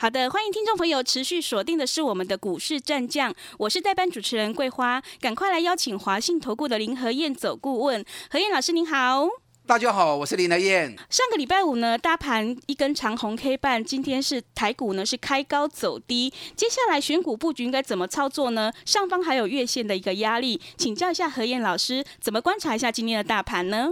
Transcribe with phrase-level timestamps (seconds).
[0.00, 9.28] 好的，欢迎听众朋友持续锁定的是我们的股市战将，我是代班主持人桂花，赶快来邀请华信投顾的林和燕走顾问，何燕老师您好，
[9.66, 10.96] 大家好，我是林和燕。
[11.10, 18.72] 上个礼拜五呢，大盘一根长红 K 棒，今天是台股呢是开高走低，接下来选股布局应该怎么操作呢？
[18.86, 23.90] 上方还有月线的一个压力，请教一下何燕老师，怎么观察一下今天的大盘呢？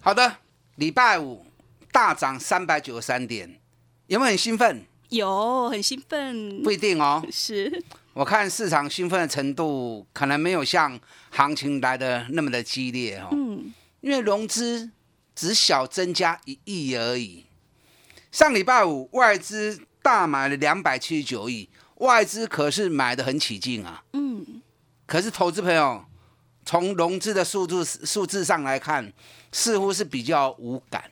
[0.00, 0.36] 好的，
[0.76, 1.44] 礼拜五
[1.90, 3.58] 大涨三百九十三点，
[4.06, 4.86] 有没有很兴奋？
[5.10, 7.22] 有很兴奋，不一定哦。
[7.30, 7.82] 是，
[8.12, 10.98] 我看市场兴奋的程度可能没有像
[11.30, 13.28] 行情来的那么的激烈哦。
[13.32, 14.90] 嗯，因为融资
[15.34, 17.44] 只小增加一亿而已。
[18.30, 24.04] 上礼拜五外资大买了两百七十九亿，外资可是买的很起劲啊。
[24.12, 24.62] 嗯，
[25.06, 26.04] 可是投资朋友
[26.64, 29.12] 从融资的数字数字上来看，
[29.50, 31.10] 似乎是比较无感，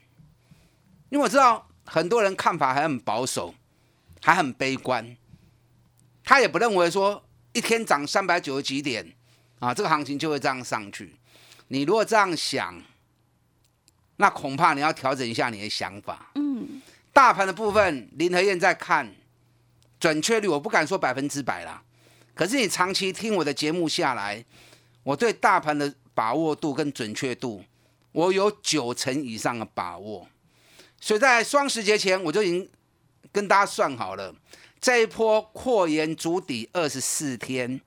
[1.08, 3.52] 因为我知道很多人看法还很保守。
[4.20, 5.16] 还很悲观，
[6.24, 9.14] 他也不认为说一天涨三百九十几点
[9.58, 11.16] 啊，这个行情就会这样上去。
[11.68, 12.82] 你如果这样想，
[14.16, 16.30] 那恐怕你要调整一下你的想法。
[16.34, 19.14] 嗯，大盘的部分，林和燕在看，
[19.98, 21.82] 准确率我不敢说百分之百啦，
[22.34, 24.44] 可是你长期听我的节目下来，
[25.02, 27.64] 我对大盘的把握度跟准确度，
[28.12, 30.28] 我有九成以上的把握。
[31.00, 32.68] 所以在双十节前，我就已经。
[33.32, 34.34] 跟大家算好了，
[34.80, 37.80] 这一波扩延足底二十四天，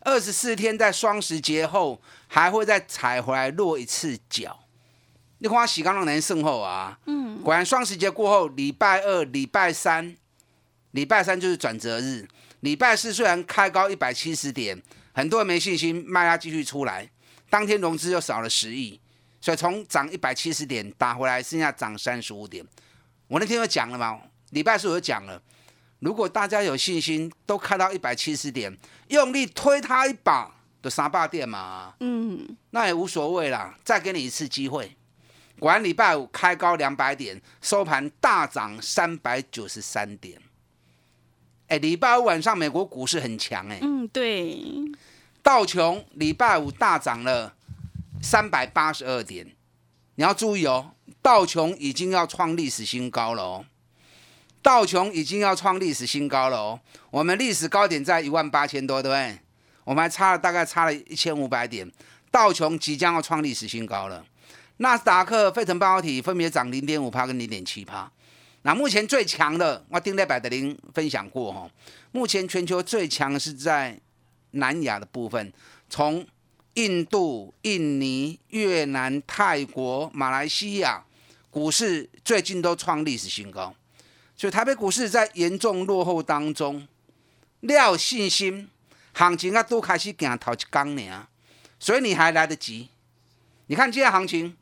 [0.00, 4.60] 二十四天在双十节后还会再踩回来落一次脚。
[5.38, 10.16] 你看喜刚刚能胜后啊，嗯，果然双十节过后，礼拜二、礼拜三、
[10.92, 12.28] 礼拜三就是转折日。
[12.60, 14.80] 礼拜四虽然开高一百七十点，
[15.12, 17.10] 很多人没信心，卖压继续出来，
[17.50, 19.00] 当天融资又少了十亿，
[19.40, 22.64] 所以从涨一百七十点打回来，剩下涨三十五点。
[23.26, 24.20] 我那天有讲了吗？
[24.52, 25.42] 礼拜四我就讲了，
[25.98, 28.76] 如果大家有信心，都开到一百七十点，
[29.08, 34.94] 用力推它一把的三霸店嘛，嗯，那也无所谓啦，再给你一次机会。
[35.58, 40.40] 果然礼拜五开高两百点，收盘大涨三百九十三点。
[41.68, 44.58] 哎，礼拜五晚上美国股市很强哎，嗯，对，
[45.42, 47.54] 道琼礼拜五大涨了
[48.20, 49.46] 三百八十二点，
[50.16, 50.90] 你要注意哦，
[51.22, 53.64] 道琼已经要创历史新高了哦。
[54.62, 56.80] 道琼已经要创历史新高了哦，
[57.10, 59.38] 我们历史高点在一万八千多，对不对？
[59.84, 61.90] 我们还差了大概差了一千五百点，
[62.30, 64.24] 道琼即将要创历史新高了。
[64.76, 68.10] 纳斯达克、费城半导体分别涨零点五帕跟零点七帕。
[68.62, 71.68] 那目前最强的，我丁在百德林分享过哈，
[72.12, 73.98] 目前全球最强是在
[74.52, 75.52] 南亚的部分，
[75.90, 76.24] 从
[76.74, 81.04] 印度、印尼、越南、泰国、马来西亚
[81.50, 83.74] 股市最近都创历史新高。
[84.42, 86.88] 所以台北股市在严重落后当中，
[87.60, 88.68] 你要有信心，
[89.12, 91.28] 行情啊都开始行头一缸呢，
[91.78, 92.88] 所以你还来得及。
[93.66, 94.56] 你看今天行情，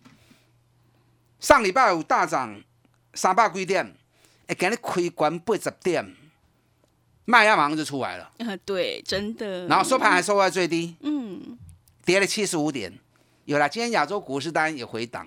[1.39, 2.63] 上礼拜五大涨
[3.15, 3.97] 三百几点，
[4.49, 6.15] 哎，今日开关八十点，
[7.25, 8.31] 卖压马上就出来了。
[8.41, 9.67] 啊，对，真的。
[9.67, 11.59] 然后收盘还收在最低，嗯，
[12.05, 12.93] 跌了七十五点。
[13.47, 15.27] 有了，今天亚洲股市当然也回档，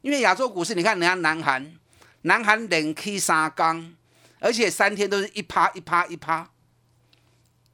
[0.00, 1.72] 因为亚洲股市，你看人家南韩。
[2.22, 3.94] 南韩连 K 三缸，
[4.38, 6.50] 而且三天都是一趴一趴一趴。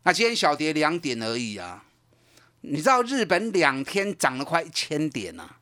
[0.04, 1.84] 那今天小跌两点而已啊！
[2.62, 5.56] 你知道日本两天涨了快一千点呐？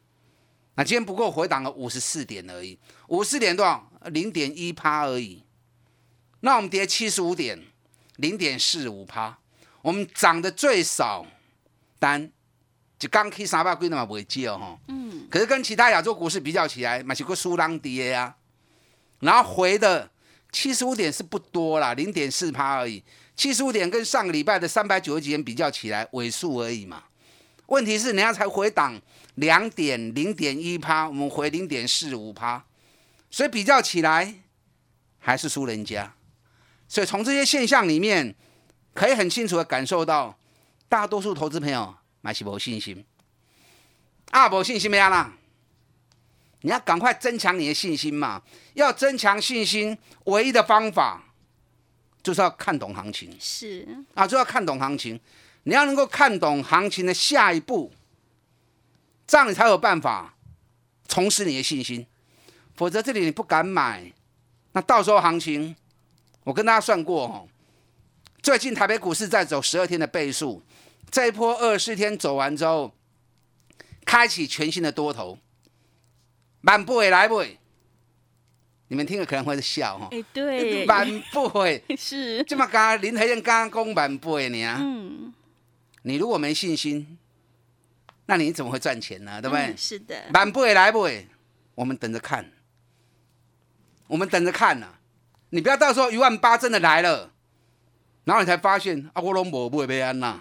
[0.77, 3.91] 那今天不过回档了五十四点而已，五十四点多少？
[4.07, 5.43] 零点一趴而已。
[6.41, 7.61] 那我们跌七十五点，
[8.17, 9.37] 零点四五趴。
[9.83, 11.27] 我们涨的最少，
[11.99, 12.31] 单
[12.99, 14.79] 就刚去三百几的嘛，不会接哦哈。
[14.89, 15.27] 嗯。
[15.29, 18.37] 可是跟其他亚洲股市比较起来，嘛是个输浪跌呀。
[19.21, 20.11] 然后回的
[20.53, 23.03] 七十五点是不多啦，零点四趴而已。
[23.35, 27.05] 七十五点跟上个礼拜的三百九十几点比较起来，尾数而已嘛。
[27.67, 28.99] 问题是人家才回档
[29.35, 32.65] 两点零点一趴，我们回零点四五趴，
[33.31, 34.35] 所以比较起来
[35.19, 36.15] 还是输人家。
[36.89, 38.35] 所以从这些现象里面，
[38.95, 40.39] 可以很清楚的感受到，
[40.89, 43.05] 大多数投资朋友买是无信心，
[44.31, 45.33] 啊，无信心咩啦？
[46.67, 48.43] 你要赶快增强你的信心嘛！
[48.75, 51.23] 要增强信心，唯一的方法
[52.25, 53.33] 就是要看懂行情。
[53.39, 55.21] 是啊，就要看懂行情。
[55.63, 57.93] 你要能够看懂行情的下一步
[59.29, 60.35] 这样你才有办法
[61.07, 62.05] 重拾你的信心。
[62.75, 64.13] 否则这里你不敢买，
[64.73, 65.77] 那到时候行情，
[66.43, 67.47] 我跟大家算过哦，
[68.43, 70.65] 最近台北股市在走十二天的倍数，
[71.13, 72.93] 这一波二十四天走完之后，
[74.05, 75.39] 开启全新的多头，
[76.67, 77.57] 满不会来不会？
[78.89, 80.09] 你们听了可能会笑哈。
[80.11, 84.77] 哎，对，满不会 是这么刚林台燕刚刚讲满不会呢？
[84.81, 85.33] 嗯，
[86.03, 87.17] 你如果没信心，
[88.27, 89.41] 那你怎么会赚钱呢？
[89.41, 89.77] 对不对？
[89.77, 91.29] 是的，满不会来不会？
[91.77, 92.51] 我们等着看。
[94.09, 94.89] 我们等着看呐，
[95.51, 97.33] 你不要到时候一万八真的来了，
[98.25, 100.41] 然后你才发现啊，我拢无不会被安呐，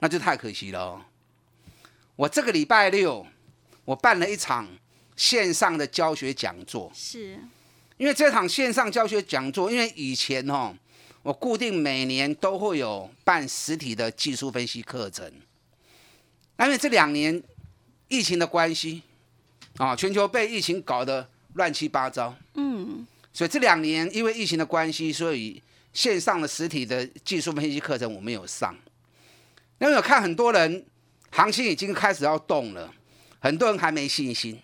[0.00, 1.06] 那就太可惜了。
[2.16, 3.26] 我这个礼拜六，
[3.86, 4.68] 我办了一场
[5.16, 7.38] 线上的教学讲座，是
[7.96, 10.76] 因为这场线上教学讲座，因为以前哦，
[11.22, 15.32] 我固定每年都会有办实体的技术分析课程，
[16.58, 17.42] 那因为这两年
[18.08, 19.00] 疫情的关系
[19.78, 21.26] 啊，全球被疫情搞得。
[21.56, 25.62] 乱七八糟，嗯，所以这两年因为疫情的关系，所以
[25.94, 28.76] 线上的实体的技术分析课程我没有上。
[29.78, 30.84] 那有看很多人
[31.30, 32.92] 行情已经开始要动了，
[33.46, 34.60] 很多人还没信心，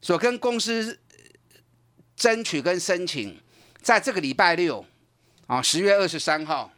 [0.00, 0.96] 所跟公司
[2.14, 3.36] 争取跟申请，
[3.80, 4.86] 在这个礼拜六
[5.48, 6.72] 啊，十月二十三号，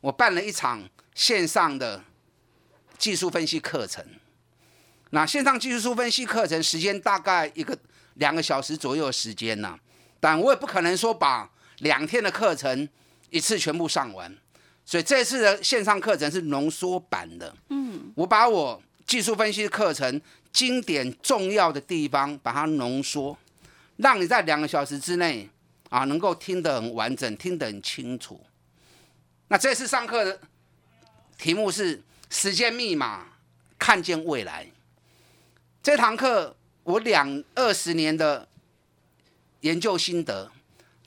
[0.00, 2.02] 我办了一场线上的
[2.96, 4.02] 技术分析课程。
[5.10, 7.78] 那线上技术分析课程时间大概一个
[8.14, 9.78] 两个小时左右的时间呢，
[10.18, 11.50] 但我也不可能说把
[11.80, 12.88] 两天的课程
[13.28, 14.34] 一次全部上完，
[14.86, 17.54] 所以这次的线上课程是浓缩版的。
[17.68, 20.20] 嗯，我把我技术分析课程
[20.52, 23.36] 经典重要的地方把它浓缩，
[23.96, 25.48] 让你在两个小时之内
[25.90, 28.40] 啊能够听得很完整，听得很清楚。
[29.48, 30.40] 那这次上课的
[31.36, 33.26] 题目是时间密码，
[33.78, 34.66] 看见未来。
[35.82, 38.48] 这堂课我两二十年的
[39.60, 40.50] 研究心得，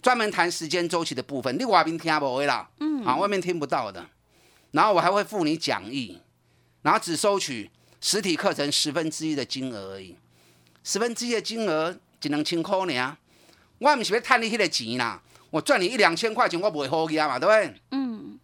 [0.01, 4.05] 专门谈时间周期的部分，你外面听不会啦，嗯，啊，外面听不到的。
[4.71, 6.21] 然后我还会附你讲义，
[6.83, 7.69] 然后只收取
[8.01, 10.15] 实体课程十分之一的金额而已，
[10.83, 13.17] 十分之一的金额只能千块呢。
[13.79, 17.81] 我不是要贪你迄个钱啦，我赚你一两千块钱我不会好呀嘛，对不对？
[17.91, 18.39] 嗯。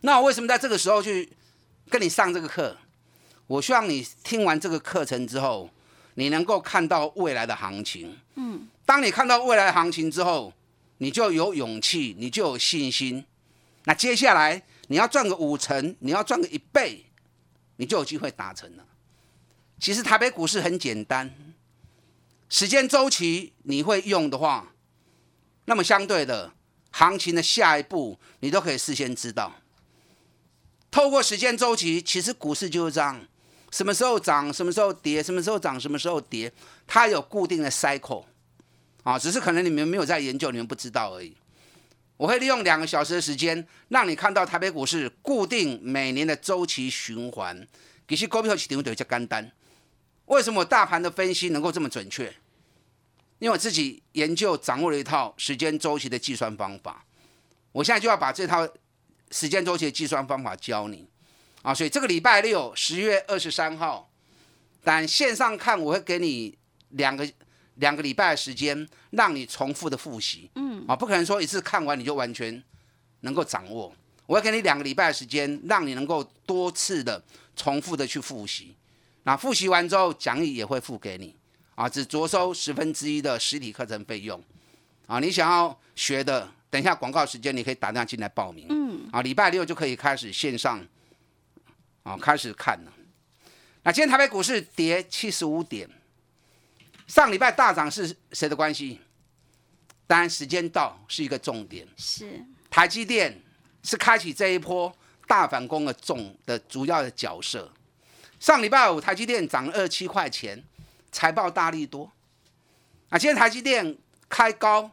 [0.00, 1.28] 那我为什么在这个时候去
[1.88, 2.76] 跟你上这个课？
[3.46, 5.70] 我希望你听完这个课程之后。
[6.18, 10.50] 你能够看到未来的行情，嗯，当你看到未来的行情之后，
[10.96, 13.22] 你就有勇气，你就有信心。
[13.84, 17.04] 那接下来你要赚个五成，你要赚个一倍，
[17.76, 18.85] 你就有机会达成了。
[19.78, 21.34] 其实台北股市很简单，
[22.48, 24.72] 时间周期你会用的话，
[25.66, 26.52] 那么相对的
[26.90, 29.54] 行情的下一步你都可以事先知道。
[30.90, 33.22] 透过时间周期，其实股市就是这样。
[33.70, 36.50] 什么时候涨，什么时候跌，什么时候涨，什么时候跌，
[36.86, 38.24] 它有固定的 cycle
[39.02, 41.36] 啊，只是可能你们没有在研究，你们不知道而已。
[42.16, 47.66] 我会利用两个小时的时间，让你看到台北股市固定每年的周期循环。
[48.08, 49.52] 其实股票市场就叫简单。
[50.26, 52.26] 为什么大盘的分析能够这么准确？
[53.38, 57.04] 因为我自己研究掌握了一套时间周期的计算方法。
[57.72, 58.66] 我现在就要把这套
[59.30, 61.06] 时间周期的计算方法教你。
[61.62, 64.08] 啊，所以这个礼拜六十月二十三号，
[64.82, 66.56] 但线上看我会给你
[66.90, 67.28] 两个
[67.74, 70.48] 两个礼拜的时间，让你重复的复习。
[70.54, 72.62] 嗯，啊，不可能说一次看完你就完全
[73.20, 73.92] 能够掌握。
[74.26, 77.22] 我会给你两个礼拜的时间，让你能够多次的
[77.54, 78.74] 重复的去复习。
[79.26, 81.34] 那复习完之后，讲义也会付给你。
[81.74, 84.40] 啊，只着收十分之一的实体课程费用。
[85.08, 88.66] 啊，你想要学的，等一下广告时间你可以打电话进来报名。
[88.70, 90.80] 嗯，啊，礼拜六就可以开始线上。
[92.04, 92.92] 啊，开始看了。
[93.82, 95.90] 那今天台北股市跌七十五点，
[97.08, 99.00] 上礼拜大涨是谁的关系？
[100.06, 101.84] 当然时间到是一个重点。
[101.96, 103.42] 是台积电
[103.82, 107.68] 是开启这一波大反攻的重的主要的角色。
[108.46, 110.62] 上礼拜五台积电涨二七块钱，
[111.10, 112.12] 财报大力多。
[113.08, 113.98] 啊，今天台积电
[114.28, 114.92] 开高，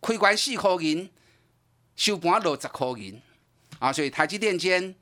[0.00, 1.10] 开关四块银，
[1.96, 3.20] 收盘落十块银。
[3.80, 4.94] 啊，所以台积电间。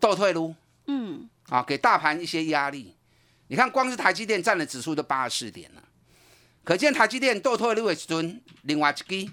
[0.00, 0.52] 倒退路，
[0.88, 2.96] 嗯，啊，给大盘一些压力。
[3.46, 5.82] 你看，光是台积电占了指数都八十四点了，
[6.64, 9.32] 可见台积电倒退路的时阵，另外一支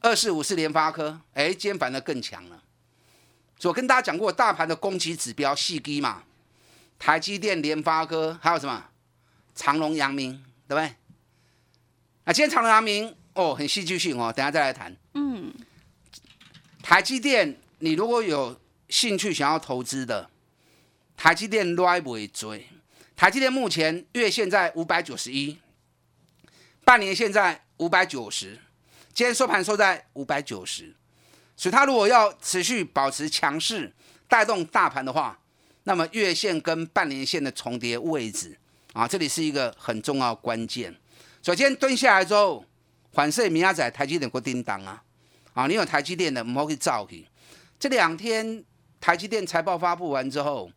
[0.00, 2.62] 二四五是联发科，哎，今天反而更强了。
[3.68, 6.24] 我跟大家讲过，大盘的攻击指标细低嘛，
[6.98, 8.90] 台积电、联发科，还有什么
[9.54, 10.32] 长隆、阳明，
[10.66, 10.84] 对不对？
[12.24, 14.96] 啊，今天长隆、阳明，哦，很戏剧性哦，等下再来谈。
[15.14, 15.52] 嗯，
[16.82, 18.60] 台积电，你如果有。
[18.90, 20.28] 兴趣想要投资的，
[21.16, 22.66] 台积电来不追，
[23.14, 25.58] 台积电目前月线在五百九十一，
[26.84, 28.58] 半年现在五百九十，
[29.14, 30.96] 今天收盘收在五百九十，
[31.60, 33.92] 所以它如果要持续保持强势，
[34.26, 35.38] 带动大盘的话，
[35.82, 38.58] 那么月线跟半年线的重叠位置
[38.94, 40.96] 啊，这里是一个很重要关键。
[41.42, 42.64] 首先蹲下来之后，
[43.12, 45.02] 反射明仔台积电个叮当啊，
[45.52, 47.26] 啊，你有台积电的，唔好去造去。
[47.78, 48.64] 这两天
[48.98, 50.70] 台积电财报发布完之后。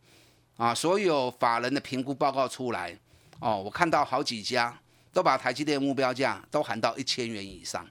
[0.56, 2.96] 啊，所有法人的评估报告出来，
[3.40, 4.72] 哦，我看到好几家
[5.12, 7.84] 都把台积电目标价都喊到一千元以上。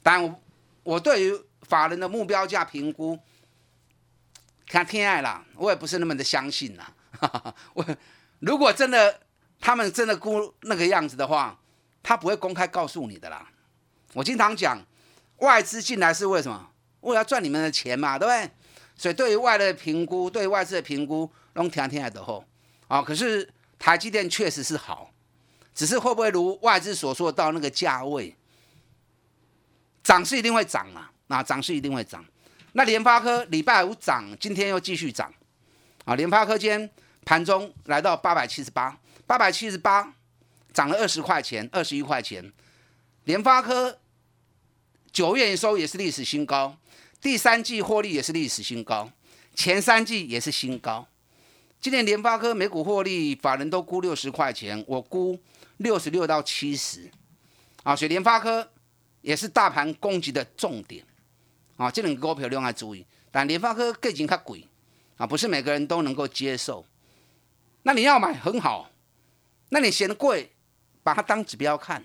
[0.00, 0.40] 当然我，
[0.84, 1.32] 我对于
[1.64, 3.18] 法人的目标价评估，
[4.66, 6.94] 看天爱啦，我也不是那么的相信啦。
[7.74, 7.84] 我
[8.40, 9.20] 如果真的
[9.60, 11.58] 他们真的估那个样子的话，
[12.02, 13.50] 他不会公开告诉你的啦。
[14.12, 14.78] 我经常讲，
[15.38, 16.70] 外资进来是为什么？
[17.00, 18.50] 为了赚你们的钱嘛，对不对？
[18.96, 21.30] 所以对于外的评估，对外资的评估。
[21.54, 22.44] 拢天天爱的后，
[22.88, 25.12] 啊，可是台积电确实是好，
[25.72, 28.36] 只是会不会如外资所说到那个价位，
[30.02, 32.24] 涨是一定会涨啊，那涨是一定会涨。
[32.72, 35.32] 那联发科礼拜五涨，今天又继续涨，
[36.04, 36.90] 啊，联发科今天
[37.24, 40.12] 盘中来到八百七十八，八百七十八
[40.72, 42.52] 涨了二十块钱，二十一块钱。
[43.24, 43.98] 联发科
[45.12, 46.76] 九月收也是历史新高，
[47.20, 49.10] 第三季获利也是历史新高，
[49.54, 51.06] 前三季也是新高。
[51.80, 55.38] 今年联发科每股获利，法人都估六十块钱，我估
[55.76, 57.08] 六十六到七十，
[57.82, 58.68] 啊，所以联发科
[59.20, 61.04] 也是大盘攻击的重点，
[61.76, 64.66] 啊，这两个股票量要注意，但联发科更近较贵，
[65.16, 66.84] 啊，不是每个人都能够接受。
[67.82, 68.90] 那你要买很好，
[69.70, 70.52] 那你嫌贵，
[71.02, 72.04] 把它当指标看，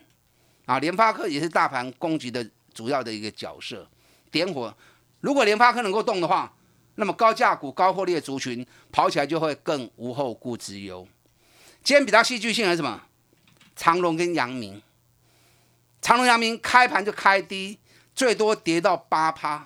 [0.65, 3.88] 啊，联发科也是大盘攻击的主要的一个角色，
[4.31, 4.75] 点火，
[5.21, 6.53] 如果联发科能够动的话。
[6.95, 11.07] 那么高价股、高获利的族群跑起来就会更无后顾之忧。
[11.81, 13.01] 今天比较戏剧性的是什么？
[13.73, 14.81] 长隆跟阳明，
[16.01, 17.79] 长隆、阳明开盘就开低，
[18.19, 19.65] 最多跌到八趴。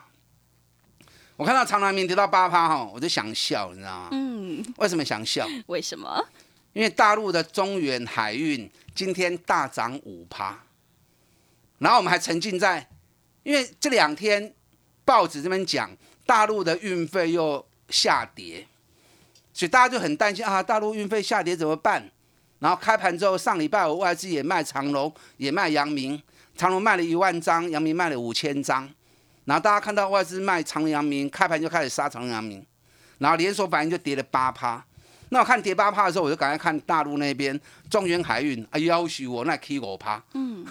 [1.35, 4.09] 我看到长隆、阳明跌到八趴哈，我就想笑，你知道吗？
[4.11, 4.63] 嗯。
[4.77, 5.47] 为什么想笑？
[5.65, 6.23] 为什么？
[6.73, 10.55] 因为大陆的中远海运今天大涨五趴，
[11.79, 12.87] 然后我们还沉浸在，
[13.41, 14.53] 因为这两天
[15.03, 15.89] 报纸这边讲。
[16.27, 18.65] 大陆的运费又下跌，
[19.51, 20.63] 所以大家就很担心啊！
[20.63, 22.09] 大陆运费下跌怎么办？
[22.59, 26.21] 然后开盘之后，上礼拜我外资也卖长隆，也卖阳明，
[26.55, 28.89] 长隆卖了一万张，阳明卖了五千张。
[29.45, 32.65] 然后大家看到外资卖长阳明，开盘就开始杀长阳明，
[33.17, 34.83] 然后连锁反应就跌了八趴。
[35.29, 40.23] 那我看跌八趴的时候，我就赶快看大陆那边中原海运啊，要求我那 K 五趴。
[40.33, 40.65] 嗯，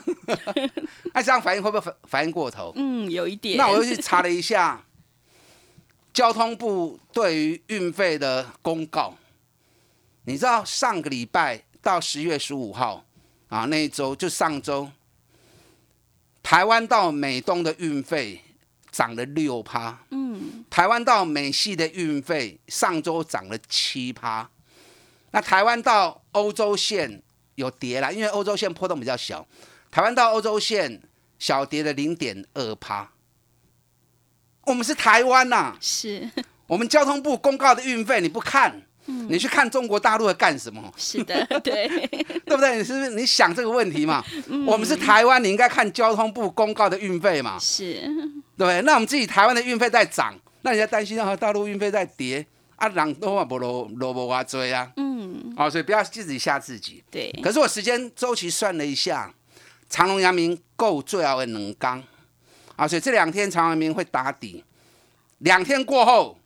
[1.13, 2.73] 那这样反应会不会反反应过头？
[2.77, 3.57] 嗯，有一点。
[3.57, 4.83] 那我又去查了一下。
[6.13, 9.15] 交通部对于运费的公告，
[10.27, 13.03] 你知道上个礼拜到十月十五号
[13.49, 14.91] 啊那一周就上周，
[16.43, 18.43] 台湾到美东的运费
[18.91, 24.51] 涨了六趴，嗯，台湾到美系的运费上周涨了七趴，
[25.31, 27.23] 那台湾到欧洲线
[27.55, 29.47] 有跌了，因为欧洲线波动比较小，
[29.91, 31.01] 台湾到欧洲线
[31.39, 33.11] 小跌了零点二趴。
[34.65, 36.31] 我们是台湾呐，是。
[36.67, 40.93] 我们交通部公告的运费，你不看，你去看中国大陆在干什么？
[40.97, 41.89] 是的， 对，
[42.45, 42.77] 对不对？
[42.77, 44.25] 你是不是你想这个问题嘛？
[44.67, 47.59] 我们是台湾，你应该看交通部公告的运费嘛？
[47.59, 48.03] 是，
[48.57, 51.35] 对，那我们自己台湾的运费在涨，那你在担心啊？
[51.35, 52.89] 大陆运费在跌啊？
[52.89, 54.91] 人都话不落落不瓜追啊？
[54.97, 57.03] 嗯，哦，所以不要自己吓自己。
[57.11, 59.35] 对，可是我时间周期算了一下，
[59.89, 62.03] 长隆、阳明够最后的能刚。
[62.77, 64.65] 啊，所以这两天长阳明会打底，
[65.39, 66.39] 两天过后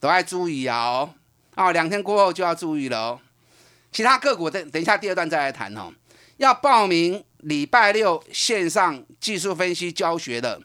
[0.00, 1.10] 都要注意哦。
[1.56, 3.20] 啊，两天过后就要注意了哦。
[3.90, 5.92] 其他个股等等一下第二段再来谈哦。
[6.36, 10.62] 要报名礼拜六线上技术分析教学的。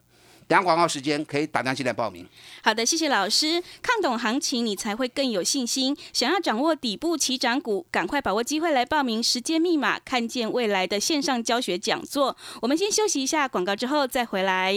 [0.49, 2.27] 两广告时间可以打电话进来报名。
[2.61, 3.63] 好的，谢谢老师。
[3.81, 5.95] 看懂行情，你才会更有信心。
[6.11, 9.23] 想要掌握底部起涨股，赶快把握机会来报名。
[9.23, 12.35] 时间密码，看见未来的线上教学讲座。
[12.61, 14.73] 我们先休息一下广告，之后再回来。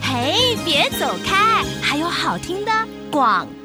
[0.00, 2.70] 嘿，别走开，还有好听的
[3.10, 3.55] 广告。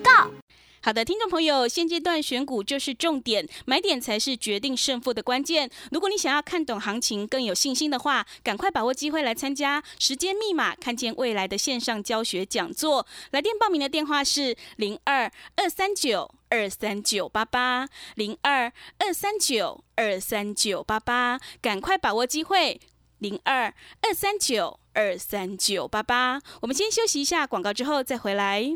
[0.84, 5.70] 好的，听众朋友，现阶段选股就是重点，买点才是决定胜负的关键。
[5.92, 13.06] 如果你想要看懂行情，更有信心的话，赶快把握机会来参加时间密码，看见未来的线上教学讲座。
[13.30, 22.82] 来电报名的电话是零二二三九二三九八八零二二三九二三九八八，赶快把握机会
[23.20, 23.72] 零二
[24.02, 26.42] 二三九二三九八八。
[26.62, 28.76] 我们先休息一下广告，之后再回来。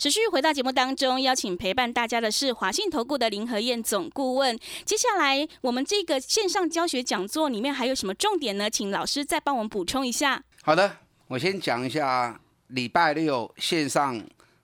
[0.00, 4.58] 持续回到节目当中，邀请陪伴大家的是华信投顾的林和燕总顾问。
[4.86, 8.70] 接下来我们这个线上教学讲座里面还有什么重点呢？
[8.70, 10.42] 请老师再帮我们补充一下。
[10.62, 10.90] 好的，
[11.28, 14.18] 我先讲一下礼拜六线上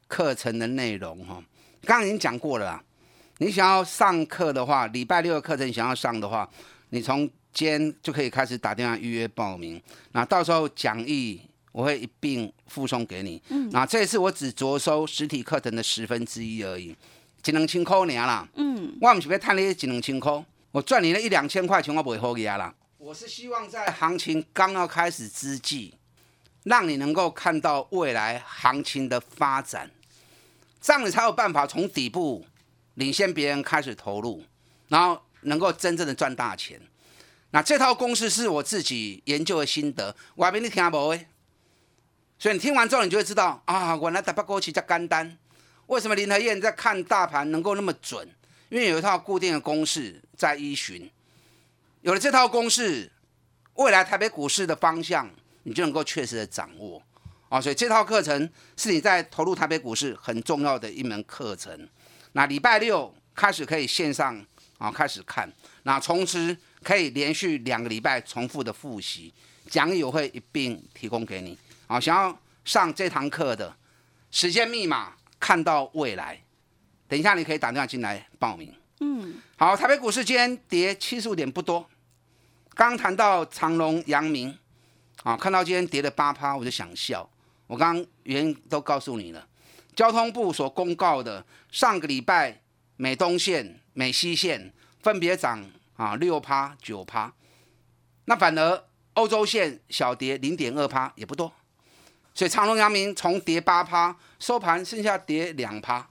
[0.09, 1.35] 课程的内容哈。
[1.83, 2.83] 刚刚已经讲过了啦。
[3.37, 6.49] 你想要上课的话，礼拜六的课程想要上的话，
[6.89, 9.79] 你从今天就可以开始打电话预约报名。
[10.13, 11.43] 那到时候讲义。
[11.77, 13.43] 我会一并附送给你。
[13.51, 16.97] 嗯，那这一次我只着收实体课程的十分之一而已，
[17.43, 18.49] 只能清扣你啦。
[18.55, 22.75] 嗯，我唔是要赚你只能清扣，我赚你那一两千块钱我不会好给啦。
[22.97, 25.93] 我是希望在行情刚要开始之际，
[26.63, 29.91] 让你能够看到未来行情的发展，
[30.81, 32.47] 这样你才有办法从底部
[32.95, 34.43] 领先别人开始投入，
[34.89, 36.81] 然后能够真正的赚大钱。
[37.51, 41.27] 那这套公式是我自己研究的心得，外面你听无诶？
[42.39, 45.37] 所以你听完之后，你就会知道啊，原来台北股市叫干单。
[45.87, 48.29] 为什么林和燕在看大盘能够那么准？
[48.69, 51.09] 因为有一套固定的公式在依循。
[52.03, 53.11] 有了这套公式，
[53.75, 55.31] 未来台北股市的方向
[55.63, 57.03] 你就能够确实的掌握
[57.49, 57.61] 啊。
[57.61, 61.89] 所以这套课程是你在投入台北股市很重要的一门课程。
[62.33, 64.45] 那礼拜六开始可以线上
[64.79, 65.51] 啊开始看，
[65.85, 69.33] 那从此可以连续两个礼拜重复的复习，
[69.71, 71.57] 讲义我会一并提供给你。
[71.87, 73.77] 好，想要上这堂课的
[74.31, 76.41] 时间密码，看到未来。
[77.09, 78.75] 等一下，你可以打电话进来报名。
[79.01, 81.89] 嗯，好，台北股市今天跌七十五点，不多。
[82.75, 84.59] 刚谈到长隆、阳明，
[85.23, 87.29] 啊，看到今天跌了八趴，我就想笑。
[87.69, 89.47] 我刚刚原因都告诉你了。
[89.95, 92.61] 交通部所公告的，上个礼拜
[92.97, 95.65] 美东线、美西线分别涨
[95.97, 97.33] 啊六趴、九趴，
[98.25, 101.53] 那反而欧洲线小跌零点二趴，也不多。
[102.37, 106.07] 所以长隆、阳明从跌八趴收盘，剩下跌两趴。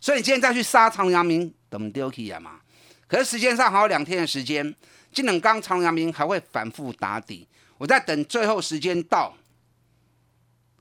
[0.00, 2.58] 所以你今天再去杀长隆、阳明，等丢弃啊嘛？
[3.06, 4.74] 可是时间上还有两天的时间，
[5.12, 7.46] 金冷刚、长隆、阳明还会反复打底。
[7.76, 9.36] 我在等最后时间到，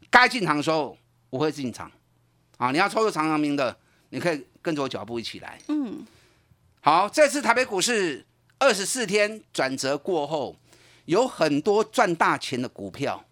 [0.10, 0.97] 该进场的时候
[1.29, 1.91] 我会进场。
[2.57, 3.77] 啊，你要抽入长阳明的，
[4.12, 5.60] 你可以跟着我脚步一起来。
[5.67, 6.05] 嗯，
[6.79, 8.25] 好，这次台北股市
[8.57, 10.55] 二十四天转折过后，
[11.03, 13.25] 有很多赚大钱的股票。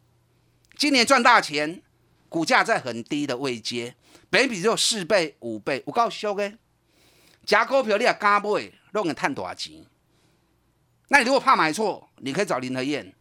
[0.80, 1.82] 今年赚大钱，
[2.30, 3.94] 股价在很低的位阶，
[4.30, 6.54] 本比只有四倍、五倍，有够俗的。
[7.46, 9.84] 假股票你也敢买，都能赚大钱。
[11.10, 13.13] 那你如果怕买错，你可以找林和燕，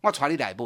[0.00, 0.64] 我传你来买。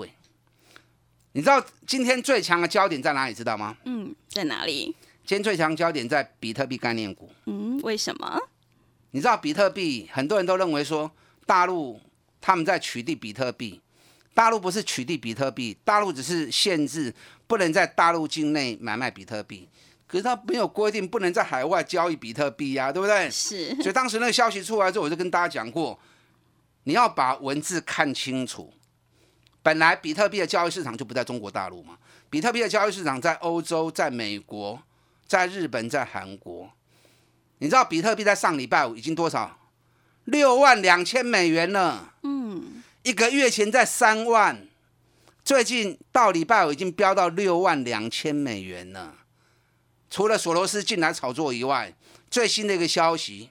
[1.33, 3.35] 你知道今天最强的焦点在哪里？
[3.35, 3.77] 知道吗？
[3.85, 4.97] 嗯，在哪里？
[5.27, 7.31] 今天最强焦点在比特币概念股。
[7.45, 8.41] 嗯，为什么？
[9.11, 11.13] 你知道比特币，很多人都认为说
[11.45, 12.01] 大陆
[12.41, 13.82] 他们在取缔比特币。
[14.35, 17.15] 大陆不是取缔比特币，大陆只是限制
[17.47, 19.69] 不能在大陆境内买卖比特币，
[20.07, 23.31] 可是他没有规定不能在海外交易比特币呀，对不对？
[23.31, 23.75] 是。
[23.77, 25.99] 所以当时那个消息出来之后，我就跟大家讲过，
[26.85, 28.73] 你要把文字看清楚。
[29.63, 34.83] 本来比特币的交易市场就不在中国大陆嘛，比特币的交易市场在欧洲、在美国、
[35.27, 36.71] 在日本、在韩国。
[37.59, 39.59] 你知道比特币在上礼拜五已经多少？
[40.25, 42.12] 六万两千美元了。
[43.03, 44.69] 一个月前在三万，
[45.45, 49.17] 最近到礼拜五已经飙到六万两千美元了。
[50.09, 51.93] 除了索罗斯进来炒作以外，
[52.31, 53.51] 最新的一个消息，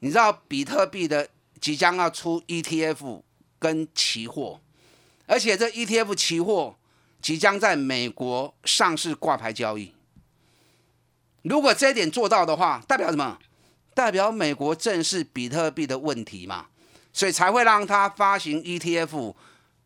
[0.00, 3.22] 你知道比特币的即将要出 ETF
[3.58, 4.60] 跟期货，
[5.26, 6.76] 而且这 ETF 期货
[7.22, 9.94] 即将在美国上市挂牌交易。
[11.42, 13.38] 如果这一点做到的话，代表什么？
[13.94, 16.66] 代表美国正视比特币的问题嘛？
[17.18, 19.34] 所以才会让它发行 ETF，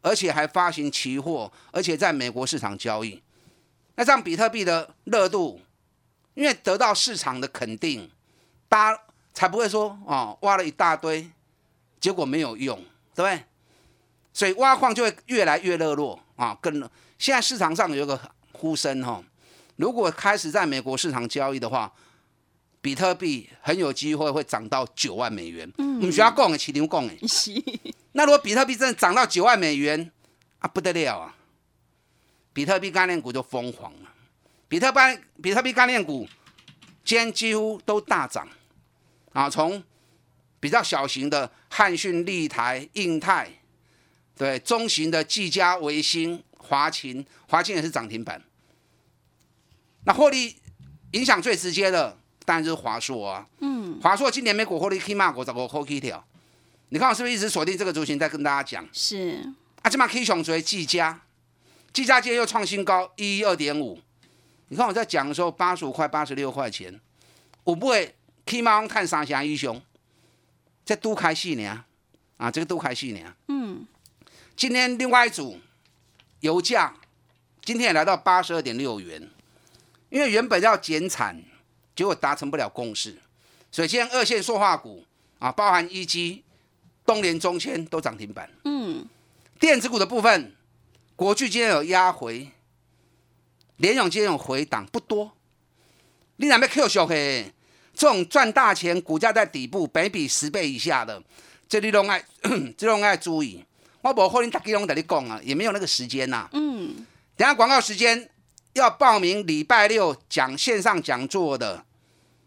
[0.02, 3.22] 而且还发行期货，而且在美国市场交易。
[3.94, 5.58] 那这样比特币的热度
[6.34, 8.10] 因为得到市场的肯定，
[8.68, 9.00] 大家
[9.32, 11.26] 才不会说哦，挖了一大堆，
[11.98, 12.76] 结果没有用，
[13.14, 13.42] 对不对？
[14.34, 16.54] 所以挖矿就会越来越热络啊！
[16.60, 16.86] 跟
[17.18, 18.20] 现在市场上有个
[18.52, 19.24] 呼声哈，
[19.76, 21.90] 如果开始在美国市场交易的话，
[22.82, 25.72] 比特币很有机会会涨到九万美元。
[25.78, 27.28] 嗯，我们需要供的，起牛供的。
[27.28, 27.52] 是。
[28.12, 30.10] 那如果比特币真的涨到九万美元
[30.58, 31.36] 啊，不得了啊！
[32.52, 34.12] 比特币概念股就疯狂了。
[34.68, 34.98] 比特币
[35.40, 36.28] 比特币概念股
[37.04, 38.46] 今天几乎都大涨
[39.32, 39.48] 啊！
[39.48, 39.82] 从
[40.58, 43.48] 比较小型的汉讯、立台、印泰，
[44.36, 48.42] 对中型的技嘉、维新、华勤，华勤也是涨停板。
[50.04, 50.56] 那获利
[51.12, 53.46] 影响最直接的，当然就是华硕啊。
[53.60, 53.98] 嗯。
[54.00, 56.24] 华硕今年美股获利 K 骂股，怎么 K 条？
[56.88, 58.88] 你看我是不是一直锁定这个族群在跟大家讲？
[58.92, 59.42] 是。
[59.82, 61.20] 啊，这嘛 K 熊追技嘉，
[61.92, 64.00] 技嘉今天又创新高一二点五。
[64.68, 67.00] 你看我在讲的时候，八十五块、八十六块钱，
[67.64, 68.14] 我不会
[68.46, 69.80] K 马看三峡英雄，
[70.84, 71.84] 这都开戏呢
[72.36, 73.34] 啊，这个都开戏呢。
[73.48, 73.86] 嗯。
[74.56, 75.58] 今天另外一组
[76.40, 76.94] 油价
[77.64, 79.28] 今天也来到八十二点六元。
[80.10, 81.42] 因为原本要减产，
[81.94, 83.16] 结果达成不了共识，
[83.70, 85.04] 所以现在二线塑化股
[85.38, 86.42] 啊，包含一基、
[87.04, 88.48] 东联、中签都涨停板。
[88.64, 89.06] 嗯，
[89.60, 90.54] 电子股的部分，
[91.14, 92.48] 国巨今天有压回，
[93.76, 95.32] 联永今天有回档，不多。
[96.36, 97.52] 你哪边 Q 小黑，
[97.94, 101.22] 这种赚大钱，股价在底部，北比十倍以下的，
[101.68, 102.24] 这里都爱，
[102.78, 103.64] 这拢爱注意。
[104.00, 106.48] 我不可能大家拢在你讲啊，也没有那个时间呐。
[106.52, 108.28] 嗯，等下广告时间。
[108.74, 111.84] 要报名礼拜六讲线上讲座的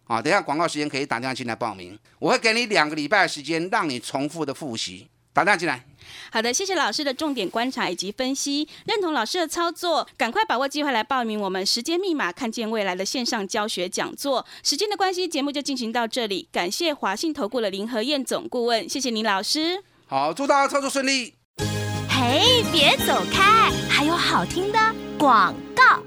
[0.05, 5.07] 啊，等下广告时间可以打电话进来报名，我会给你两个礼拜的时间，让你重复的复习。
[5.33, 5.83] 打电话进来。
[6.31, 14.45] 好的，谢谢老师的重点观察以及分析，认同老师的操作，赶快把握机会来报名我们时间密码看见未来的线上教学讲座。
[14.63, 19.83] 时间的关系，节目就进行到这里，感谢华信投顾的林和燕总顾问，谢谢您老师。
[20.05, 21.33] 好，祝大家操作顺利。
[22.07, 24.79] 嘿，别走开，还有好听的
[25.17, 26.01] 广告。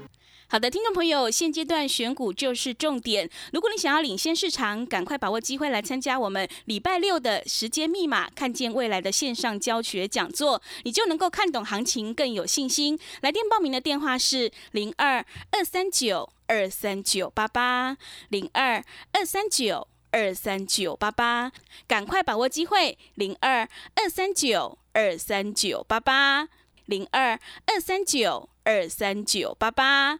[0.51, 3.29] 好的，听众朋友，现阶段选股就是重点。
[3.53, 12.97] 如果你想要领先市场，赶快把握机会来参加我们礼拜六的时间密码，看见未来的线上教学讲座，你就能够看懂行情，更有信心。
[13.21, 17.95] 来电报名的电话是零二二三九二三九八八
[18.29, 21.51] 零二二三九二三九八八，
[21.87, 26.49] 赶快把握机会，零二二三九二三九八八
[26.87, 30.19] 零二二三九二三九八八。